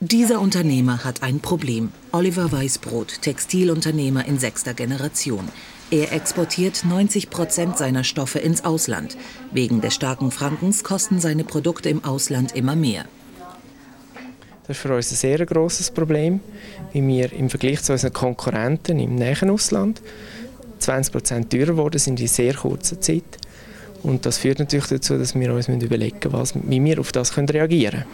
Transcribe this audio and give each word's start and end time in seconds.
Dieser 0.00 0.40
Unternehmer 0.40 1.04
hat 1.04 1.22
ein 1.22 1.38
Problem. 1.38 1.92
Oliver 2.10 2.50
Weißbrot, 2.50 3.22
Textilunternehmer 3.22 4.26
in 4.26 4.38
sechster 4.38 4.74
Generation. 4.74 5.48
Er 5.90 6.12
exportiert 6.12 6.84
90 6.84 7.30
Prozent 7.30 7.78
seiner 7.78 8.02
Stoffe 8.02 8.40
ins 8.40 8.64
Ausland. 8.64 9.16
Wegen 9.52 9.80
des 9.80 9.94
starken 9.94 10.32
Frankens 10.32 10.82
kosten 10.82 11.20
seine 11.20 11.44
Produkte 11.44 11.88
im 11.88 12.04
Ausland 12.04 12.56
immer 12.56 12.74
mehr. 12.74 13.04
Das 14.66 14.76
ist 14.76 14.82
für 14.82 14.94
uns 14.94 15.12
ein 15.12 15.16
sehr 15.16 15.46
grosses 15.46 15.90
Problem, 15.90 16.40
weil 16.92 17.06
wir 17.06 17.32
im 17.32 17.48
Vergleich 17.48 17.82
zu 17.82 17.92
unseren 17.92 18.12
Konkurrenten 18.12 18.98
im 18.98 19.14
näheren 19.14 19.50
Ausland 19.50 20.02
20 20.80 21.12
Prozent 21.12 21.50
teurer 21.50 21.66
geworden 21.66 21.98
sind 21.98 22.18
in 22.18 22.26
sehr 22.26 22.54
kurzer 22.54 23.00
Zeit. 23.00 23.38
Und 24.02 24.26
das 24.26 24.38
führt 24.38 24.58
natürlich 24.58 24.88
dazu, 24.88 25.16
dass 25.16 25.34
wir 25.34 25.54
uns 25.54 25.68
überlegen 25.68 26.32
müssen, 26.32 26.62
wie 26.66 26.84
wir 26.84 26.98
auf 26.98 27.12
das 27.12 27.36
reagieren 27.36 28.00
können. 28.00 28.04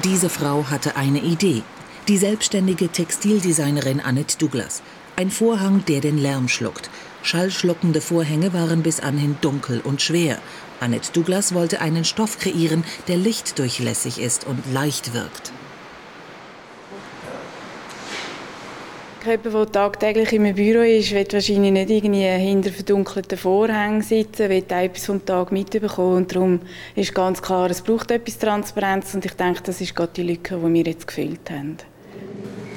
Diese 0.00 0.30
Frau 0.30 0.64
hatte 0.70 0.96
eine 0.96 1.20
Idee. 1.20 1.62
Die 2.08 2.16
selbstständige 2.16 2.88
Textildesignerin 2.88 4.00
Annette 4.00 4.38
Douglas. 4.38 4.80
Ein 5.16 5.30
Vorhang, 5.30 5.84
der 5.84 6.00
den 6.00 6.16
Lärm 6.16 6.48
schluckt. 6.48 6.88
Schallschluckende 7.22 8.00
Vorhänge 8.00 8.54
waren 8.54 8.82
bis 8.82 9.00
anhin 9.00 9.36
dunkel 9.42 9.82
und 9.84 10.00
schwer. 10.00 10.38
Annette 10.80 11.12
Douglas 11.12 11.52
wollte 11.52 11.82
einen 11.82 12.06
Stoff 12.06 12.38
kreieren, 12.38 12.84
der 13.06 13.18
lichtdurchlässig 13.18 14.18
ist 14.18 14.46
und 14.46 14.64
leicht 14.72 15.12
wirkt. 15.12 15.52
Jemand, 19.24 19.54
der 19.54 19.70
tagtäglich 19.70 20.32
im 20.32 20.52
Büro 20.52 20.80
ist, 20.80 21.12
wird 21.12 21.32
wahrscheinlich 21.32 21.70
nicht 21.70 21.90
irgendwie 21.90 22.26
hinter 22.26 22.72
verdunkelten 22.72 23.38
Vorhängen 23.38 24.02
sitzen, 24.02 24.50
wird 24.50 24.72
etwas 24.72 25.06
vom 25.06 25.24
Tag 25.24 25.52
mitbekommen. 25.52 26.16
Und 26.16 26.34
darum 26.34 26.60
ist 26.96 27.14
ganz 27.14 27.40
klar, 27.40 27.70
es 27.70 27.82
braucht 27.82 28.10
etwas 28.10 28.38
Transparenz. 28.38 29.14
Und 29.14 29.24
ich 29.24 29.34
denke, 29.34 29.62
das 29.62 29.80
ist 29.80 29.94
gerade 29.94 30.12
die 30.16 30.24
Lücke, 30.24 30.56
die 30.56 30.74
wir 30.74 30.82
jetzt 30.82 31.06
gefüllt 31.06 31.50
haben. 31.50 31.76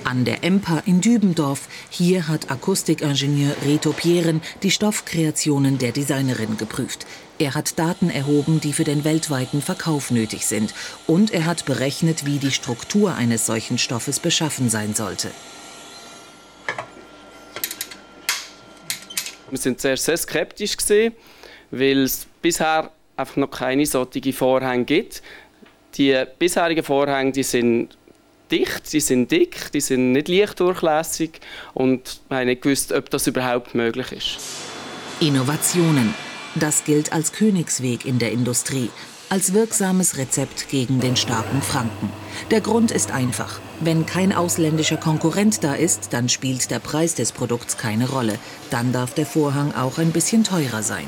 An 0.04 0.24
der 0.24 0.44
EMPA 0.44 0.84
in 0.86 1.02
Dübendorf. 1.02 1.68
Hier 1.90 2.28
hat 2.28 2.52
Akustikingenieur 2.52 3.56
Reto 3.66 3.92
Pieren 3.92 4.42
die 4.62 4.70
Stoffkreationen 4.70 5.80
der 5.80 5.94
Designerin 5.94 6.58
geprüft. 6.58 7.08
Er 7.40 7.56
hat 7.56 7.80
Daten 7.80 8.12
erhoben, 8.12 8.62
die 8.62 8.74
für 8.74 8.84
den 8.84 9.04
weltweiten 9.04 9.64
Verkauf 9.64 10.12
nötig 10.12 10.46
sind. 10.46 10.76
Und 11.08 11.34
er 11.34 11.46
hat 11.46 11.66
berechnet, 11.66 12.28
wie 12.28 12.38
die 12.38 12.52
Struktur 12.52 13.16
eines 13.16 13.48
solchen 13.48 13.80
Stoffes 13.80 14.20
beschaffen 14.20 14.70
sein 14.70 14.94
sollte. 14.94 15.32
Wir 19.56 19.62
sind 19.62 19.80
zuerst 19.80 20.04
sehr 20.04 20.18
skeptisch 20.18 20.76
gewesen, 20.76 21.16
weil 21.72 22.04
es 22.04 22.28
bisher 22.42 22.92
einfach 23.16 23.38
noch 23.38 23.50
keine 23.50 23.86
solchen 23.86 24.34
Vorhänge 24.34 24.84
gibt. 24.84 25.22
Die 25.94 26.26
bisherigen 26.38 26.84
Vorhänge, 26.84 27.32
die 27.32 27.44
sind 27.44 27.98
dicht, 28.52 28.86
sie 28.86 29.00
sind 29.00 29.32
dick, 29.32 29.72
die 29.72 29.80
sind 29.80 30.12
nicht 30.12 30.28
lichtdurchlässig 30.28 31.40
und 31.74 32.20
wir 32.28 32.40
haben 32.40 32.48
nicht 32.48 32.64
gewusst, 32.64 32.92
ob 32.92 33.10
das 33.10 33.28
überhaupt 33.28 33.76
möglich 33.76 34.12
ist. 34.12 34.40
Innovationen. 35.22 36.14
Das 36.56 36.84
gilt 36.84 37.14
als 37.14 37.32
Königsweg 37.32 38.06
in 38.06 38.20
der 38.20 38.34
Industrie 38.34 38.90
als 39.30 39.54
wirksames 39.54 40.18
Rezept 40.18 40.70
gegen 40.70 41.00
den 41.00 41.16
starken 41.16 41.62
Franken. 41.62 42.10
Der 42.52 42.62
Grund 42.62 42.92
ist 42.92 43.12
einfach. 43.12 43.60
Wenn 43.80 44.06
kein 44.06 44.34
ausländischer 44.34 44.98
Konkurrent 44.98 45.64
da 45.64 45.74
ist, 45.74 46.10
dann 46.12 46.30
spielt 46.30 46.72
der 46.72 46.80
Preis 46.80 47.16
des 47.16 47.32
Produkts 47.32 47.78
keine 47.78 48.10
Rolle. 48.10 48.38
Dann 48.70 48.92
darf 48.92 49.14
der 49.14 49.26
Vorhang 49.26 49.74
auch 49.74 49.98
ein 49.98 50.12
bisschen 50.12 50.44
teurer 50.44 50.84
sein. 50.84 51.08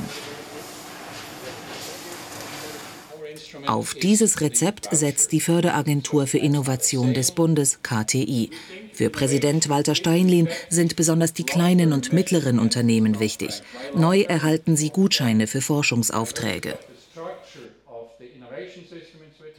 Auf 3.65 3.93
dieses 3.93 4.39
Rezept 4.39 4.87
setzt 4.91 5.31
die 5.31 5.41
Förderagentur 5.41 6.25
für 6.25 6.37
Innovation 6.37 7.13
des 7.13 7.31
Bundes 7.31 7.79
KTI. 7.83 8.49
Für 8.93 9.09
Präsident 9.09 9.67
Walter 9.69 9.93
Steinlin 9.93 10.47
sind 10.69 10.95
besonders 10.95 11.33
die 11.33 11.45
kleinen 11.45 11.91
und 11.91 12.13
mittleren 12.13 12.59
Unternehmen 12.59 13.19
wichtig. 13.19 13.61
Neu 13.93 14.21
erhalten 14.21 14.77
sie 14.77 14.89
Gutscheine 14.89 15.47
für 15.47 15.61
Forschungsaufträge. 15.61 16.77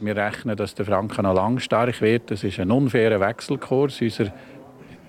Wir 0.00 0.16
rechnen, 0.16 0.56
dass 0.56 0.74
der 0.74 0.86
Franken 0.86 1.22
noch 1.22 1.34
lang 1.34 1.58
stark 1.58 2.00
wird. 2.00 2.30
Das 2.30 2.44
ist 2.44 2.60
ein 2.60 2.70
unfairer 2.70 3.20
Wechselkurs. 3.20 4.00
Unsere 4.00 4.32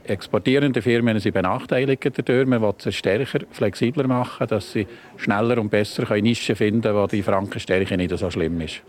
exportierenden 0.04 0.82
Firmen 0.82 1.20
sind 1.20 1.34
benachteiligt 1.34 2.04
dadurch. 2.06 2.48
Man 2.48 2.62
will 2.62 2.74
sie 2.80 2.92
stärker, 2.92 3.40
flexibler 3.52 4.08
machen, 4.08 4.48
dass 4.48 4.72
sie 4.72 4.88
schneller 5.18 5.60
und 5.60 5.70
besser 5.70 6.04
Nischen 6.16 6.56
finden 6.56 6.82
können, 6.82 6.96
wo 6.96 7.08
die 7.08 7.24
Frankenstärke 7.24 7.98
nicht 7.98 8.18
so 8.18 8.30
schlimm 8.32 8.60
ist. 8.62 8.82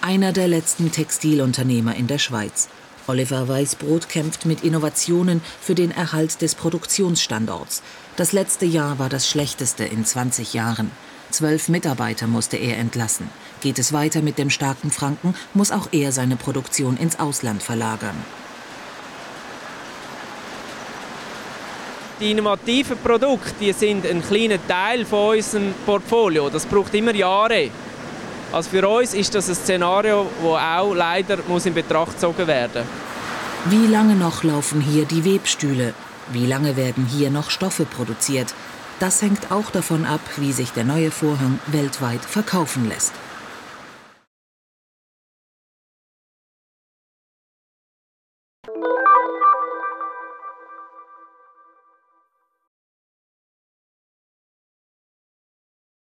Einer 0.00 0.32
der 0.32 0.48
letzten 0.48 0.92
Textilunternehmer 0.92 1.96
in 1.96 2.06
der 2.06 2.18
Schweiz. 2.18 2.68
Oliver 3.06 3.48
Weißbrot 3.48 4.08
kämpft 4.08 4.46
mit 4.46 4.64
Innovationen 4.64 5.42
für 5.60 5.74
den 5.74 5.90
Erhalt 5.90 6.40
des 6.40 6.54
Produktionsstandorts. 6.54 7.82
Das 8.16 8.32
letzte 8.32 8.64
Jahr 8.64 8.98
war 8.98 9.08
das 9.08 9.28
schlechteste 9.28 9.84
in 9.84 10.04
20 10.04 10.54
Jahren. 10.54 10.90
Zwölf 11.34 11.68
Mitarbeiter 11.68 12.28
musste 12.28 12.56
er 12.56 12.78
entlassen. 12.78 13.28
Geht 13.60 13.80
es 13.80 13.92
weiter 13.92 14.22
mit 14.22 14.38
dem 14.38 14.50
starken 14.50 14.92
Franken, 14.92 15.34
muss 15.52 15.72
auch 15.72 15.88
er 15.90 16.12
seine 16.12 16.36
Produktion 16.36 16.96
ins 16.96 17.18
Ausland 17.18 17.60
verlagern. 17.60 18.14
Die 22.20 22.30
innovativen 22.30 22.96
Produkte 22.98 23.52
die 23.60 23.72
sind 23.72 24.06
ein 24.06 24.22
kleiner 24.22 24.64
Teil 24.68 25.04
von 25.04 25.36
unserem 25.36 25.74
Portfolio. 25.84 26.50
Das 26.50 26.66
braucht 26.66 26.94
immer 26.94 27.12
Jahre. 27.12 27.68
Also 28.52 28.70
für 28.70 28.88
uns 28.88 29.12
ist 29.12 29.34
das 29.34 29.48
ein 29.48 29.56
Szenario, 29.56 30.28
das 30.40 30.46
auch 30.46 30.94
leider 30.94 31.38
muss 31.48 31.66
in 31.66 31.74
Betracht 31.74 32.12
gezogen 32.12 32.46
werden 32.46 32.84
Wie 33.64 33.88
lange 33.88 34.14
noch 34.14 34.44
laufen 34.44 34.80
hier 34.80 35.04
die 35.04 35.24
Webstühle? 35.24 35.94
Wie 36.28 36.46
lange 36.46 36.76
werden 36.76 37.06
hier 37.06 37.30
noch 37.30 37.50
Stoffe 37.50 37.86
produziert? 37.86 38.54
Das 39.00 39.22
hängt 39.22 39.50
auch 39.50 39.70
davon 39.70 40.04
ab, 40.06 40.20
wie 40.36 40.52
sich 40.52 40.72
der 40.72 40.84
neue 40.84 41.10
Vorhang 41.10 41.58
weltweit 41.66 42.24
verkaufen 42.24 42.88
lässt. 42.88 43.12